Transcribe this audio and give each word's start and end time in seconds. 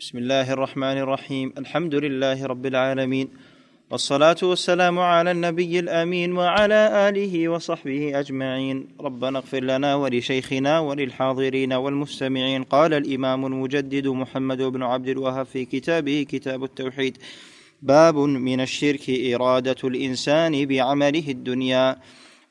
بسم 0.00 0.18
الله 0.18 0.52
الرحمن 0.52 0.98
الرحيم. 0.98 1.52
الحمد 1.58 1.94
لله 1.94 2.46
رب 2.46 2.66
العالمين. 2.66 3.28
والصلاة 3.90 4.36
والسلام 4.42 4.98
على 4.98 5.30
النبي 5.30 5.78
الأمين 5.78 6.32
وعلى 6.32 7.08
آله 7.08 7.48
وصحبه 7.48 8.20
أجمعين. 8.20 8.88
ربنا 9.00 9.38
اغفر 9.38 9.60
لنا 9.60 9.94
ولشيخنا 9.94 10.78
وللحاضرين 10.78 11.72
والمستمعين. 11.72 12.62
قال 12.62 12.94
الإمام 12.94 13.46
المجدد 13.46 14.08
محمد 14.08 14.62
بن 14.62 14.82
عبد 14.82 15.08
الوهاب 15.08 15.46
في 15.46 15.64
كتابه 15.64 16.26
كتاب 16.28 16.64
التوحيد 16.64 17.18
باب 17.82 18.16
من 18.18 18.60
الشرك 18.60 19.10
إرادة 19.34 19.80
الإنسان 19.84 20.66
بعمله 20.66 21.28
الدنيا. 21.28 21.96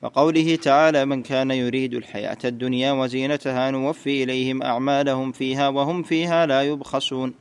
وقوله 0.02 0.56
تعالى 0.56 1.06
من 1.06 1.24
كان 1.24 1.52
يريد 1.52 1.94
الحياة 1.94 2.38
الدنيا 2.46 2.92
وزينتها 2.92 3.72
نوفي 3.72 4.24
إليهم 4.24 4.64
أعمالهم 4.64 5.32
فيها 5.32 5.70
وهم 5.70 6.04
فيها 6.04 6.46
لا 6.46 6.62
يبخسون. 6.62 7.34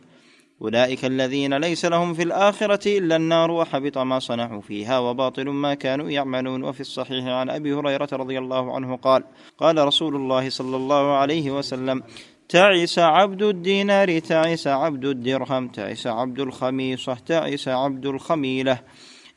أولئك 0.63 1.05
الذين 1.05 1.55
ليس 1.55 1.85
لهم 1.85 2.15
في 2.15 2.23
الآخرة 2.23 2.99
إلا 2.99 3.17
النار 3.17 3.51
وحبط 3.51 3.99
ما 3.99 4.19
صنعوا 4.19 4.61
فيها 4.61 4.99
وباطل 4.99 5.49
ما 5.49 5.75
كانوا 5.75 6.11
يعملون. 6.11 6.65
وفي 6.65 6.81
الصحيح 6.81 7.27
عن 7.27 7.51
أبي 7.51 7.75
هريرة 7.75 8.09
رضي 8.13 8.39
الله 8.39 8.75
عنه 8.75 8.97
قال 8.97 9.25
قال 9.59 9.87
رسول 9.87 10.17
الله 10.17 10.51
صلى 10.51 10.77
الله 10.77 11.17
عليه 11.17 11.51
وسلم 11.51 12.03
تعس 12.49 12.99
عبد 12.99 13.43
الدينار 13.43 14.19
تعس 14.19 14.67
عبد 14.67 15.05
الدرهم 15.05 15.69
تعس 15.69 16.07
عبد 16.07 16.41
الخميصة 16.41 17.15
تعس 17.15 17.69
عبد 17.69 18.07
الخميلة. 18.07 18.79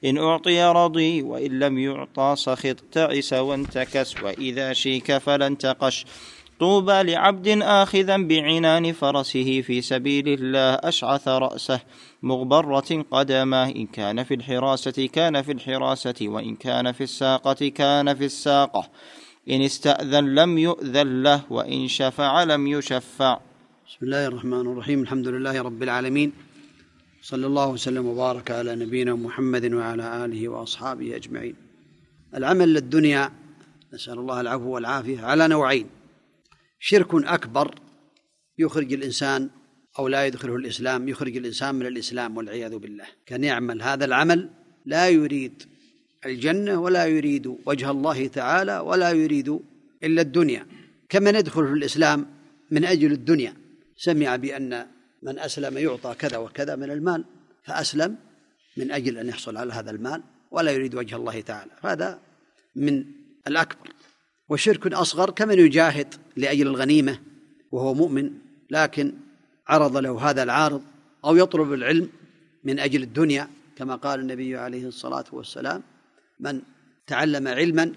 إن 0.06 0.18
أعطي 0.18 0.64
رضي 0.64 1.22
وإن 1.22 1.60
لم 1.60 1.78
يعطى 1.78 2.34
سخط 2.38 2.76
تعس 2.92 3.34
وانتكس 3.34 4.24
وإذا 4.24 4.74
شيك 4.74 5.18
فلا 5.18 5.48
انتقش 5.48 6.06
طوبى 6.60 7.04
لعبد 7.04 7.48
آخذا 7.62 8.18
بعنان 8.18 8.94
فرسه 8.94 9.62
في 9.62 9.82
سبيل 9.82 10.28
الله 10.28 10.74
أشعث 10.74 11.28
رأسه 11.28 11.80
مغبرة 12.24 13.06
قدماه 13.12 13.70
إن 13.70 13.86
كان 13.86 14.24
في 14.24 14.34
الحراسة 14.34 15.10
كان 15.14 15.42
في 15.42 15.52
الحراسة 15.52 16.16
وإن 16.22 16.56
كان 16.56 16.92
في 16.92 17.04
الساقة 17.04 17.68
كان 17.68 18.14
في 18.14 18.26
الساقة. 18.26 18.90
إن 19.50 19.62
استأذن 19.62 20.36
لم 20.36 20.58
يؤذن 20.58 21.24
له 21.24 21.42
وإن 21.50 21.88
شفع 21.88 22.44
لم 22.44 22.68
يشفع. 22.68 23.40
بسم 23.88 24.06
الله 24.06 24.28
الرحمن 24.28 24.62
الرحيم 24.62 25.02
الحمد 25.02 25.28
لله 25.28 25.62
رب 25.62 25.84
العالمين. 25.84 26.51
صلى 27.22 27.48
الله 27.48 27.70
وسلم 27.70 28.06
وبارك 28.06 28.52
على 28.52 28.76
نبينا 28.76 29.16
محمد 29.16 29.74
وعلى 29.74 30.26
آله 30.26 30.50
وأصحابه 30.50 31.16
أجمعين. 31.16 31.56
العمل 32.36 32.74
للدنيا 32.74 33.32
نسأل 33.94 34.20
الله 34.20 34.42
العفو 34.42 34.70
والعافية 34.70 35.20
على 35.20 35.48
نوعين. 35.48 35.88
شرك 36.80 37.26
أكبر 37.26 37.76
يخرج 38.58 38.94
الإنسان 38.94 39.50
أو 40.00 40.08
لا 40.08 40.26
يدخله 40.26 40.56
الإسلام 40.56 41.10
يخرج 41.10 41.38
الإنسان 41.38 41.76
من 41.76 41.86
الإسلام 41.86 42.38
والعياذ 42.38 42.78
بالله. 42.78 43.06
كان 43.26 43.44
يعمل 43.44 43.82
هذا 43.82 44.06
العمل 44.06 44.50
لا 44.86 45.10
يريد 45.10 45.64
الجنة 46.26 46.82
ولا 46.82 47.06
يريد 47.06 47.56
وجه 47.66 47.92
الله 47.92 48.28
تعالى 48.28 48.80
ولا 48.80 49.12
يريد 49.12 49.60
إلا 50.04 50.22
الدنيا. 50.22 50.66
كمن 51.10 51.36
يدخل 51.36 51.68
في 51.68 51.74
الإسلام 51.74 52.28
من 52.72 52.86
أجل 52.86 53.12
الدنيا. 53.12 53.54
سمع 53.98 54.36
بأن 54.36 54.86
من 55.22 55.40
أسلم 55.40 55.78
يعطى 55.78 56.16
كذا 56.20 56.38
وكذا 56.38 56.76
من 56.76 56.92
المال 56.92 57.26
فأسلم 57.64 58.16
من 58.78 58.92
أجل 58.92 59.18
أن 59.18 59.28
يحصل 59.28 59.58
على 59.58 59.74
هذا 59.74 59.92
المال 59.92 60.24
ولا 60.52 60.72
يريد 60.72 60.96
وجه 60.96 61.16
الله 61.16 61.42
تعالى. 61.42 61.72
هذا 61.84 62.20
من 62.76 63.06
الأكبر. 63.48 63.90
وشرك 64.50 64.94
أصغر 64.94 65.30
كمن 65.30 65.60
يجاهد 65.60 66.14
لأجل 66.38 66.68
الغنيمة 66.68 67.20
وهو 67.72 67.94
مؤمن 67.94 68.32
لكن 68.72 69.14
عرض 69.68 69.98
له 69.98 70.30
هذا 70.30 70.44
العارض 70.44 70.82
أو 71.26 71.36
يطلب 71.36 71.74
العلم 71.74 72.10
من 72.64 72.80
أجل 72.80 73.04
الدنيا 73.04 73.48
كما 73.76 73.96
قال 73.96 74.20
النبي 74.20 74.58
عليه 74.58 74.88
الصلاة 74.88 75.24
والسلام 75.32 75.84
من 76.40 76.62
تعلم 77.08 77.48
علما 77.48 77.94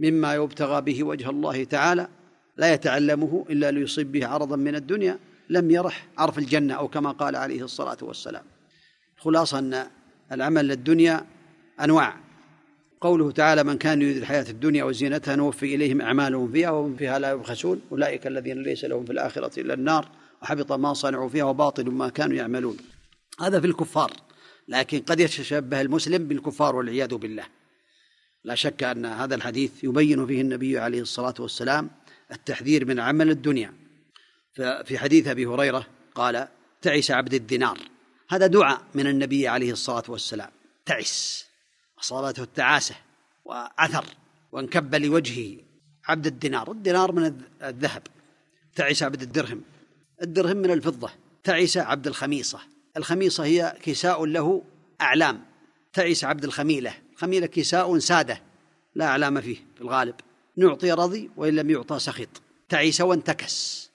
مما 0.00 0.34
يبتغى 0.34 0.80
به 0.80 1.04
وجه 1.04 1.30
الله 1.30 1.64
تعالى 1.64 2.08
لا 2.56 2.74
يتعلمه 2.74 3.46
إلا 3.50 3.70
ليصيب 3.70 4.12
به 4.12 4.26
عرضا 4.26 4.56
من 4.56 4.74
الدنيا 4.74 5.18
لم 5.50 5.70
يرح 5.70 6.06
عرف 6.18 6.38
الجنة 6.38 6.74
أو 6.74 6.88
كما 6.88 7.10
قال 7.10 7.36
عليه 7.36 7.64
الصلاة 7.64 7.98
والسلام. 8.02 8.44
خلاصة 9.16 9.58
أن 9.58 9.86
العمل 10.32 10.68
للدنيا 10.68 11.26
أنواع. 11.80 12.16
قوله 13.00 13.30
تعالى 13.30 13.64
من 13.64 13.78
كان 13.78 14.02
يريد 14.02 14.16
الحياة 14.16 14.50
الدنيا 14.50 14.84
وزينتها 14.84 15.36
نوفي 15.36 15.74
إليهم 15.74 16.00
أعمالهم 16.00 16.52
فيها 16.52 16.70
وهم 16.70 16.96
فيها 16.96 17.18
لا 17.18 17.30
يبخسون 17.30 17.80
أولئك 17.92 18.26
الذين 18.26 18.62
ليس 18.62 18.84
لهم 18.84 19.04
في 19.04 19.12
الآخرة 19.12 19.60
إلا 19.60 19.74
النار 19.74 20.08
وحبط 20.42 20.72
ما 20.72 20.94
صنعوا 20.94 21.28
فيها 21.28 21.44
وباطل 21.44 21.90
ما 21.90 22.08
كانوا 22.08 22.36
يعملون. 22.36 22.76
هذا 23.40 23.60
في 23.60 23.66
الكفار 23.66 24.12
لكن 24.68 25.00
قد 25.00 25.20
يتشبه 25.20 25.80
المسلم 25.80 26.28
بالكفار 26.28 26.76
والعياذ 26.76 27.14
بالله. 27.14 27.44
لا 28.44 28.54
شك 28.54 28.82
أن 28.82 29.06
هذا 29.06 29.34
الحديث 29.34 29.84
يبين 29.84 30.26
فيه 30.26 30.40
النبي 30.40 30.78
عليه 30.78 31.00
الصلاة 31.00 31.34
والسلام 31.38 31.90
التحذير 32.32 32.84
من 32.84 33.00
عمل 33.00 33.30
الدنيا. 33.30 33.72
في 34.56 34.98
حديث 34.98 35.26
أبي 35.26 35.46
هريرة 35.46 35.86
قال 36.14 36.48
تعس 36.82 37.10
عبد 37.10 37.34
الدينار. 37.34 37.78
هذا 38.30 38.46
دعاء 38.46 38.82
من 38.94 39.06
النبي 39.06 39.48
عليه 39.48 39.72
الصلاة 39.72 40.02
والسلام. 40.08 40.50
تعس. 40.86 41.46
أصابته 42.00 42.42
التعاسة 42.42 42.94
وعثر 43.44 44.04
وانكب 44.52 44.94
لوجهه. 44.94 45.56
عبد 46.08 46.26
الدينار. 46.26 46.70
الدينار 46.70 47.12
من 47.12 47.40
الذهب. 47.62 48.02
تعس 48.74 49.02
عبد 49.02 49.22
الدرهم. 49.22 49.62
الدرهم 50.22 50.56
من 50.56 50.70
الفضة. 50.70 51.10
تعس 51.44 51.76
عبد 51.76 52.06
الخميصة. 52.06 52.60
الخميصة 52.96 53.44
هي 53.44 53.76
كساء 53.82 54.24
له 54.24 54.62
أعلام. 55.00 55.44
تعس 55.92 56.24
عبد 56.24 56.44
الخميلة. 56.44 56.94
الخميلة 57.12 57.46
كساء 57.46 57.98
سادة. 57.98 58.40
لا 58.94 59.06
أعلام 59.06 59.40
فيه 59.40 59.56
في 59.74 59.80
الغالب. 59.80 60.14
نعطي 60.56 60.92
رضي 60.92 61.30
وإن 61.36 61.54
لم 61.54 61.70
يعطى 61.70 61.98
سخط. 61.98 62.42
تعس 62.68 63.00
وانتكس. 63.00 63.85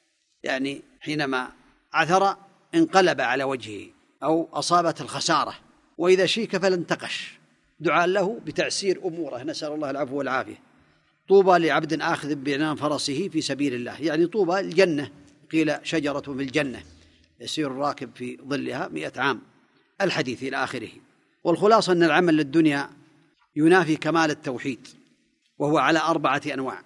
يعني 0.44 0.82
حينما 1.00 1.52
عثر 1.94 2.38
انقلب 2.76 3.22
على 3.22 3.44
وجهه 3.44 3.88
أو 4.24 4.50
أصابت 4.54 5.02
الخسارة 5.02 5.56
وإذا 5.98 6.26
شيك 6.26 6.58
فلا 6.58 6.76
انتقش 6.76 7.42
دعاء 7.82 8.08
له 8.08 8.40
بتعسير 8.46 9.08
أموره. 9.08 9.44
نسأل 9.44 9.72
الله 9.72 9.90
العفو 9.90 10.18
والعافية. 10.18 10.60
طوبى 11.30 11.68
لعبد 11.68 12.02
آخذ 12.02 12.36
بعنان 12.36 12.76
فرسه 12.76 13.30
في 13.30 13.42
سبيل 13.42 13.74
الله. 13.74 14.02
يعني 14.02 14.28
طوبى 14.28 14.60
الجنة. 14.60 15.12
قيل 15.52 15.76
شجرة 15.84 16.20
في 16.20 16.44
الجنة. 16.44 16.84
يسير 17.40 17.68
الراكب 17.68 18.10
في 18.16 18.38
ظلها 18.48 18.88
مئة 18.88 19.22
عام. 19.22 19.42
الحديث 20.02 20.44
إلى 20.44 20.64
آخره. 20.64 20.90
والخلاصة 21.44 21.94
أن 21.94 22.04
العمل 22.04 22.38
للدنيا 22.38 22.90
ينافي 23.56 23.96
كمال 23.96 24.30
التوحيد 24.30 24.88
وهو 25.60 25.78
على 25.78 26.00
أربعة 26.00 26.42
أنواع. 26.54 26.82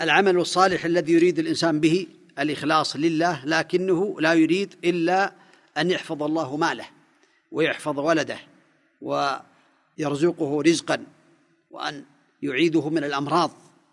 العمل 0.00 0.36
الصالح 0.36 0.84
الذي 0.84 1.12
يريد 1.12 1.38
الإنسان 1.38 1.80
به 1.80 2.06
الإخلاص 2.38 2.96
لله 2.96 3.44
لكنه 3.44 4.20
لا 4.20 4.34
يريد 4.34 4.74
إلا 4.84 5.32
أن 5.78 5.90
يحفظ 5.90 6.22
الله 6.22 6.56
ماله 6.56 6.86
ويحفظ 7.52 7.98
ولده 7.98 8.38
ويرزقه 9.02 10.62
رزقا 10.62 11.04
وأن 11.70 12.04
يعيده 12.42 12.88
من 12.88 13.04
الأمراض. 13.04 13.50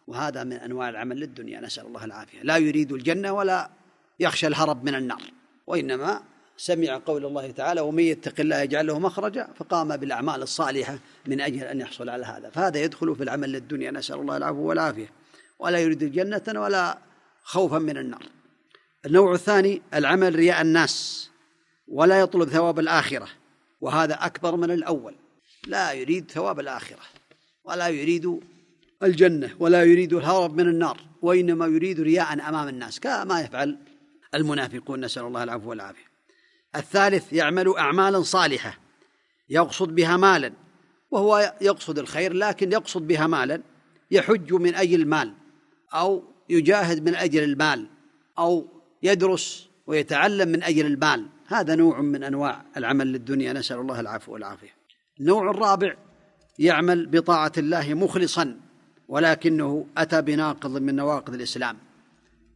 وهذا 0.08 0.44
من 0.44 0.54
أنواع 0.54 0.90
العمل 0.90 1.20
للدنيا. 1.20 1.62
نسأل 1.62 1.86
الله 1.86 2.06
العافية. 2.06 2.42
لا 2.44 2.58
يريد 2.58 2.92
الجنة 2.92 3.32
ولا 3.32 3.70
يخشى 4.20 4.48
الهرب 4.48 4.84
من 4.84 4.96
النار. 4.96 5.22
وإنما 5.68 6.22
سمع 6.58 7.02
قول 7.06 7.26
الله 7.26 7.52
تعالى 7.52 7.82
ومن 7.82 8.04
يتق 8.04 8.40
الله 8.40 8.62
يجعل 8.62 8.88
له 8.88 9.00
مخرجا 9.00 9.50
فقام 9.56 9.98
بالأعمال 9.98 10.42
الصالحة 10.42 10.98
من 11.28 11.42
أجل 11.42 11.64
أن 11.64 11.80
يحصل 11.80 12.10
على 12.10 12.26
هذا. 12.26 12.50
فهذا 12.50 12.84
يدخل 12.84 13.16
في 13.16 13.24
العمل 13.24 13.52
للدنيا. 13.52 13.92
نسأل 13.92 14.16
الله 14.16 14.38
العفو 14.38 14.60
والعافية. 14.60 15.12
ولا 15.60 15.80
يريد 15.80 16.04
الجنة 16.04 16.62
ولا 16.62 16.98
خوفا 17.44 17.80
من 17.80 17.98
النار. 17.98 18.24
النوع 19.06 19.34
الثاني 19.34 19.82
العمل 19.94 20.36
رياء 20.36 20.62
الناس 20.62 21.30
ولا 21.88 22.20
يطلب 22.20 22.50
ثواب 22.50 22.80
الآخرة 22.80 23.28
وهذا 23.82 24.14
أكبر 24.14 24.56
من 24.56 24.72
الأول. 24.72 25.16
لا 25.68 25.92
يريد 25.92 26.32
ثواب 26.32 26.60
الآخرة 26.60 27.02
ولا 27.64 27.88
يريد 27.88 28.40
الجنة 29.04 29.56
ولا 29.60 29.84
يريد 29.84 30.14
الهرب 30.14 30.56
من 30.56 30.68
النار 30.68 31.00
وإنما 31.22 31.66
يريد 31.66 32.00
رياء 32.00 32.34
أمام 32.34 32.68
الناس 32.68 33.00
كما 33.00 33.42
يفعل 33.42 33.78
المنافقون. 34.36 35.06
نسأل 35.06 35.24
الله 35.24 35.44
العفو 35.44 35.70
والعافية. 35.70 36.14
الثالث 36.76 37.34
يعمل 37.34 37.78
أعمالا 37.78 38.22
صالحة 38.22 38.78
يقصد 39.50 39.96
بها 39.96 40.18
مالا 40.18 40.54
وهو 41.12 41.56
يقصد 41.62 42.00
الخير 42.00 42.34
لكن 42.34 42.72
يقصد 42.72 43.08
بها 43.08 43.28
مالا 43.28 43.62
يحج 44.12 44.54
من 44.54 44.76
أجل 44.76 45.02
المال 45.02 45.34
أو 45.94 46.24
يجاهد 46.50 47.10
من 47.10 47.16
أجل 47.16 47.44
المال 47.44 47.88
أو 48.40 48.68
يدرس 49.04 49.70
ويتعلم 49.88 50.50
من 50.50 50.64
أجل 50.64 50.86
المال. 50.86 51.26
هذا 51.48 51.76
نوع 51.76 52.02
من 52.02 52.24
أنواع 52.24 52.66
العمل 52.78 53.08
للدنيا. 53.08 53.54
نسأل 53.54 53.78
الله 53.78 54.00
العفو 54.00 54.34
والعافية. 54.34 54.74
النوع 55.20 55.52
الرابع 55.52 55.96
يعمل 56.60 57.06
بطاعة 57.06 57.52
الله 57.58 57.94
مخلصا 57.94 58.60
ولكنه 59.08 59.86
أتى 59.98 60.22
بناقض 60.22 60.82
من 60.82 60.96
نواقض 60.96 61.34
الإسلام. 61.34 61.78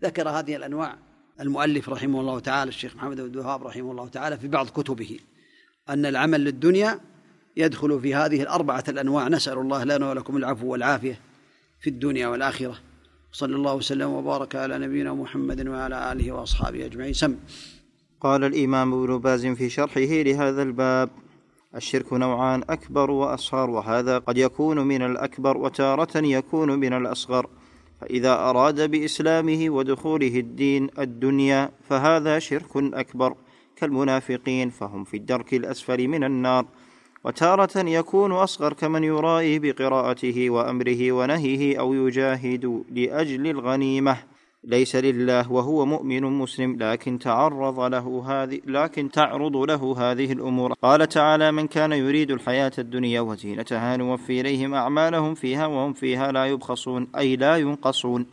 ذكر 0.04 0.30
هذه 0.30 0.56
الأنواع 0.56 0.98
المؤلف 1.42 1.89
رحمه 1.89 2.22
الله 2.22 2.39
تعالى 2.39 2.69
الشيخ 2.69 2.95
محمد 2.95 3.22
بن 3.22 3.39
الوهاب 3.39 3.68
رحمه 3.68 3.92
الله 3.92 4.07
تعالى 4.07 4.38
في 4.38 4.48
بعض 4.48 4.69
كتبه 4.69 5.19
أن 5.89 6.06
العمل 6.06 6.44
للدنيا 6.44 7.00
يدخل 7.57 8.01
في 8.01 8.16
هذه 8.16 8.42
الأربعة 8.42 8.84
الأنواع. 8.88 9.28
نسأل 9.28 9.57
الله 9.57 9.84
لنا 9.84 10.10
ولكم 10.10 10.38
العفو 10.38 10.68
والعافية 10.68 11.19
في 11.81 11.89
الدنيا 11.89 12.28
والآخرة. 12.28 12.80
صلى 13.31 13.56
الله 13.56 13.75
وسلم 13.75 14.09
وبارك 14.09 14.56
على 14.56 14.77
نبينا 14.79 15.13
محمد 15.13 15.68
وعلى 15.68 16.12
آله 16.12 16.31
وأصحابه 16.31 16.85
أجمعين. 16.85 17.13
سم. 17.13 17.35
قال 18.21 18.44
الإمام 18.44 18.94
ابن 18.94 19.18
باز 19.18 19.45
في 19.45 19.69
شرحه 19.69 20.00
لهذا 20.00 20.62
الباب 20.63 21.09
الشرك 21.75 22.13
نوعان 22.13 22.63
أكبر 22.69 23.12
وأصغر 23.12 23.69
وهذا 23.69 24.18
قد 24.18 24.38
يكون 24.38 24.79
من 24.79 25.01
الأكبر 25.01 25.57
وتارة 25.57 26.18
يكون 26.18 26.79
من 26.79 26.94
الأصغر. 26.94 27.50
فإذا 28.01 28.33
أراد 28.33 28.91
بإسلامه 28.91 29.69
ودخوله 29.69 30.39
الدين 30.39 30.89
الدنيا 31.00 31.69
فهذا 31.89 32.39
شرك 32.39 32.71
أكبر. 32.75 33.35
كالمنافقين 33.75 34.69
فهم 34.69 35.03
في 35.03 35.18
الدرك 35.18 35.53
الأسفل 35.53 36.07
من 36.07 36.24
النار. 36.24 36.65
وتارة 37.27 37.77
يكون 37.77 38.31
أصغر 38.31 38.74
كمن 38.74 39.03
يرائي 39.03 39.59
بقراءته 39.59 40.50
وأمره 40.50 41.12
ونهيه 41.12 41.79
أو 41.79 41.94
يجاهد 41.94 42.83
لأجل 42.91 43.47
الغنيمة. 43.47 44.18
ليس 44.63 44.95
لله 44.95 45.51
وهو 45.51 45.85
مؤمن 45.85 46.24
مسلم 46.24 46.77
لكن 46.79 47.19
تعرض 47.19 47.79
له 47.79 48.24
هذه 48.27 48.59
لكن 48.65 49.12
تعرض 49.12 49.57
له 49.57 49.95
هذه 49.97 50.31
الأمور. 50.31 50.74
قال 50.74 51.09
تعالى 51.09 51.51
من 51.51 51.68
كان 51.68 51.91
يريد 51.91 52.31
الحياة 52.31 52.71
الدنيا 52.77 53.21
وزينتها 53.21 53.97
نوفي 53.97 54.41
إليهم 54.41 54.74
أعمالهم 54.74 55.35
فيها 55.35 55.65
وهم 55.65 55.94
فيها 55.94 56.31
لا 56.31 56.45
يبخسون 56.45 57.07
أي 57.18 57.35
لا 57.35 57.57
ينقصون. 57.57 58.25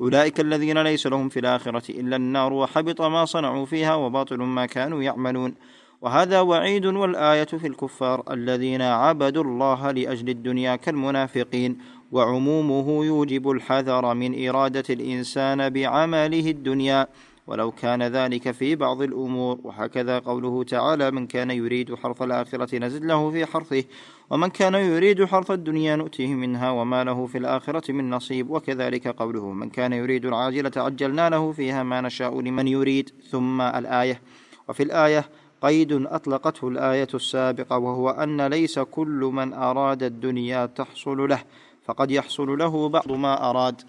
أولئك 0.00 0.40
الذين 0.40 0.82
ليس 0.82 1.06
لهم 1.06 1.28
في 1.28 1.40
الآخرة 1.40 1.90
إلا 1.90 2.16
النار 2.16 2.52
وحبط 2.52 3.02
ما 3.02 3.24
صنعوا 3.24 3.66
فيها 3.66 3.94
وباطل 3.94 4.36
ما 4.36 4.66
كانوا 4.66 5.02
يعملون. 5.02 5.54
وهذا 6.02 6.40
وعيد 6.40 6.86
والآية 6.86 7.44
في 7.44 7.66
الكفار 7.66 8.22
الذين 8.30 8.82
عبدوا 8.82 9.44
الله 9.44 9.90
لأجل 9.90 10.28
الدنيا 10.28 10.76
كالمنافقين 10.76 11.78
وعمومه 12.12 13.04
يوجب 13.04 13.50
الحذر 13.50 14.14
من 14.14 14.48
إرادة 14.48 14.84
الإنسان 14.90 15.70
بعمله 15.70 16.50
الدنيا. 16.50 17.06
ولو 17.46 17.70
كان 17.70 18.02
ذلك 18.02 18.50
في 18.50 18.76
بعض 18.76 19.02
الأمور 19.02 19.58
وهكذا 19.64 20.18
قوله 20.18 20.64
تعالى 20.64 21.10
من 21.10 21.26
كان 21.26 21.50
يريد 21.50 21.94
حرث 21.94 22.22
الآخرة 22.22 22.78
نزد 22.78 23.04
له 23.04 23.30
في 23.30 23.46
حرثه 23.46 23.84
ومن 24.30 24.48
كان 24.48 24.74
يريد 24.74 25.24
حرث 25.24 25.50
الدنيا 25.50 25.96
نؤته 25.96 26.26
منها 26.26 26.70
وما 26.70 27.04
له 27.04 27.26
في 27.26 27.38
الآخرة 27.38 27.92
من 27.92 28.10
نصيب. 28.10 28.50
وكذلك 28.50 29.08
قوله 29.08 29.52
من 29.52 29.70
كان 29.70 29.92
يريد 29.92 30.24
العاجلة 30.24 30.72
عجلنا 30.76 31.30
له 31.30 31.52
فيها 31.52 31.82
ما 31.82 32.00
نشاء 32.00 32.40
لمن 32.40 32.68
يريد. 32.68 33.10
ثم 33.30 33.60
الآية 33.60 34.20
وفي 34.68 34.82
الآية 34.82 35.24
قيد 35.62 35.92
أطلقته 36.06 36.68
الآية 36.68 37.08
السابقة 37.14 37.78
وهو 37.78 38.10
أن 38.10 38.46
ليس 38.46 38.78
كل 38.78 39.30
من 39.32 39.52
أراد 39.52 40.02
الدنيا 40.02 40.66
تحصل 40.66 41.28
له 41.28 41.42
فقد 41.84 42.10
يحصل 42.10 42.58
له 42.58 42.88
بعض 42.88 43.12
ما 43.12 43.50
أراد. 43.50 43.82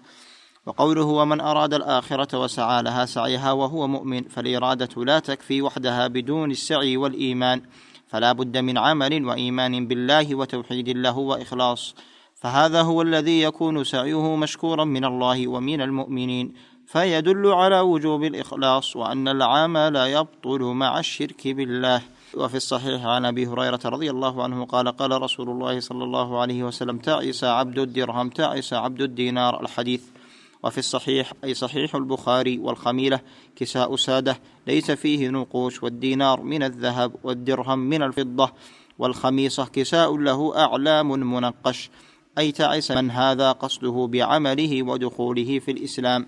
وقوله 0.66 1.04
ومن 1.04 1.40
أراد 1.40 1.74
الآخرة 1.74 2.42
وسعى 2.42 2.82
لها 2.82 3.04
سعيها 3.04 3.52
وهو 3.52 3.86
مؤمن 3.86 4.22
فالإرادة 4.22 5.04
لا 5.04 5.18
تكفي 5.18 5.62
وحدها 5.62 6.06
بدون 6.06 6.50
السعي 6.50 6.96
والإيمان 6.96 7.62
فلا 8.06 8.32
بد 8.32 8.56
من 8.56 8.78
عمل 8.78 9.24
وإيمان 9.24 9.86
بالله 9.86 10.34
وتوحيد 10.34 10.88
له 10.88 11.18
وإخلاص. 11.18 11.94
فهذا 12.34 12.82
هو 12.82 13.02
الذي 13.02 13.42
يكون 13.42 13.84
سعيه 13.84 14.36
مشكورا 14.36 14.84
من 14.84 15.04
الله 15.04 15.48
ومن 15.48 15.80
المؤمنين. 15.80 16.54
فيدل 16.86 17.46
على 17.46 17.80
وجوب 17.80 18.24
الإخلاص 18.24 18.96
وأن 18.96 19.28
العمل 19.28 19.96
يبطل 19.96 20.62
مع 20.62 20.98
الشرك 20.98 21.48
بالله. 21.48 22.02
وفي 22.34 22.56
الصحيح 22.56 23.06
عن 23.06 23.24
أبي 23.24 23.46
هريرة 23.46 23.80
رضي 23.84 24.10
الله 24.10 24.42
عنه 24.42 24.64
قال 24.64 24.88
قال 24.88 25.22
رسول 25.22 25.50
الله 25.50 25.80
صلى 25.80 26.04
الله 26.04 26.40
عليه 26.40 26.64
وسلم 26.64 26.98
تعس 26.98 27.44
عبد 27.44 27.78
الدرهم 27.78 28.28
تعس 28.28 28.72
عبد 28.72 29.00
الدينار. 29.02 29.62
الحديث 29.62 30.02
وفي 30.62 30.78
الصحيح 30.78 31.32
أي 31.44 31.54
صحيح 31.54 31.94
البخاري 31.94 32.58
والخميلة 32.58 33.20
كساء 33.56 33.96
سادة 33.96 34.36
ليس 34.66 34.90
فيه 34.90 35.28
نقوش 35.28 35.82
والدينار 35.82 36.42
من 36.42 36.62
الذهب 36.62 37.14
والدرهم 37.24 37.78
من 37.78 38.02
الفضة. 38.02 38.52
والخميصة 38.98 39.64
كساء 39.64 40.16
له 40.16 40.58
أعلام 40.58 41.08
منقش. 41.08 41.90
أي 42.38 42.52
تعس 42.52 42.90
من 42.90 43.10
هذا 43.10 43.52
قصده 43.52 44.08
بعمله 44.12 44.82
ودخوله 44.82 45.58
في 45.58 45.70
الإسلام. 45.70 46.26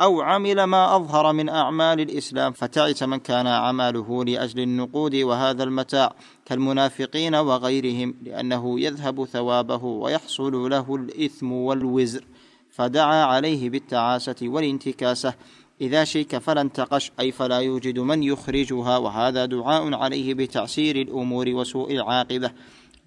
أو 0.00 0.20
عمل 0.20 0.64
ما 0.64 0.96
أظهر 0.96 1.32
من 1.32 1.48
أعمال 1.48 2.00
الإسلام 2.00 2.52
فتعس 2.52 3.02
من 3.02 3.18
كان 3.18 3.46
عمله 3.46 4.24
لأجل 4.24 4.60
النقود 4.60 5.14
وهذا 5.14 5.64
المتاع 5.64 6.14
كالمنافقين 6.44 7.34
وغيرهم 7.34 8.14
لأنه 8.22 8.80
يذهب 8.80 9.24
ثوابه 9.24 9.84
ويحصل 9.84 10.70
له 10.70 10.96
الإثم 10.96 11.52
والوزر 11.52 12.24
فدعا 12.70 13.24
عليه 13.24 13.70
بالتعاسة 13.70 14.36
والانتكاسة. 14.42 15.34
إذا 15.80 16.04
شيك 16.04 16.38
فلا 16.38 16.60
انتقش 16.60 17.12
أي 17.20 17.32
فلا 17.32 17.58
يوجد 17.58 17.98
من 17.98 18.22
يخرجها 18.22 18.96
وهذا 18.96 19.44
دعاء 19.44 19.94
عليه 19.94 20.34
بتعسير 20.34 20.96
الأمور 20.96 21.48
وسوء 21.48 21.92
العاقبة. 21.92 22.50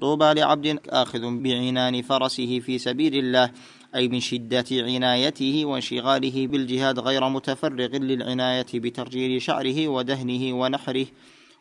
طوبى 0.02 0.34
لعبد 0.34 0.80
آخذ 0.90 1.22
بعنان 1.22 2.02
فرسه 2.02 2.60
في 2.60 2.78
سبيل 2.78 3.16
الله. 3.16 3.52
أي 3.96 4.08
من 4.08 4.20
شدة 4.20 4.66
عنايته 4.72 5.66
وانشغاله 5.66 6.48
بالجهاد 6.48 7.00
غير 7.00 7.30
متفرغ 7.30 7.98
للعناية 7.98 8.66
بترجيل 8.74 9.42
شعره 9.42 9.88
ودهنه 9.88 10.54
ونحره 10.54 11.06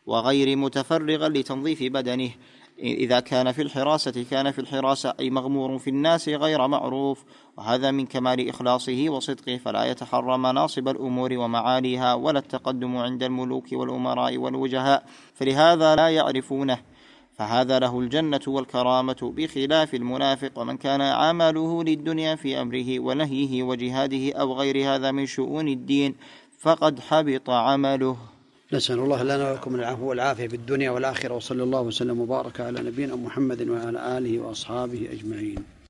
وغير 0.05 0.57
متفرغا 0.57 1.29
لتنظيف 1.29 1.83
بدنه. 1.83 2.31
إذا 2.79 3.19
كان 3.19 3.51
في 3.51 3.61
الحراسة 3.61 4.25
كان 4.31 4.51
في 4.51 4.59
الحراسة 4.59 5.13
أي 5.19 5.29
مغمور 5.29 5.77
في 5.77 5.89
الناس 5.89 6.29
غير 6.29 6.67
معروف. 6.67 7.23
وهذا 7.57 7.91
من 7.91 8.05
كمال 8.05 8.49
إخلاصه 8.49 9.05
وصدقه 9.09 9.57
فلا 9.57 9.83
يتحرى 9.83 10.37
مناصب 10.37 10.87
الأمور 10.87 11.33
ومعاليها 11.33 12.13
ولا 12.13 12.39
التقدم 12.39 12.97
عند 12.97 13.23
الملوك 13.23 13.65
والأمراء 13.71 14.37
والوجهاء. 14.37 15.05
فلهذا 15.33 15.95
لا 15.95 16.09
يعرفونه. 16.09 16.90
فهذا 17.37 17.79
له 17.79 17.99
الجنة 17.99 18.39
والكرامة 18.47 19.33
بخلاف 19.37 19.95
المنافق 19.95 20.59
ومن 20.59 20.77
كان 20.77 21.01
عمله 21.01 21.83
للدنيا 21.83 22.35
في 22.35 22.61
أمره 22.61 22.99
ونهيه 22.99 23.63
وجهاده 23.63 24.33
أو 24.33 24.53
غير 24.53 24.95
هذا 24.95 25.11
من 25.11 25.25
شؤون 25.25 25.67
الدين 25.67 26.15
فقد 26.59 26.99
حبط 26.99 27.49
عمله. 27.49 28.17
نسأل 28.73 28.99
الله 28.99 29.23
لنا 29.23 29.51
ولكم 29.51 29.75
العفو 29.75 30.09
والعافية 30.09 30.47
في 30.47 30.55
الدنيا 30.55 30.91
والآخرة 30.91 31.35
وصلى 31.35 31.63
الله 31.63 31.81
وسلم 31.81 32.19
وبارك 32.19 32.61
على 32.61 32.81
نبينا 32.81 33.15
محمد 33.15 33.69
وعلى 33.69 34.17
آله 34.17 34.39
وأصحابه 34.39 35.09
أجمعين. 35.11 35.80